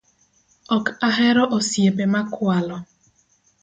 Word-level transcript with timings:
Ok 0.75 0.85
ahero 1.09 1.43
osiepe 1.57 2.03
ma 2.13 2.21
kwalo 2.33 2.77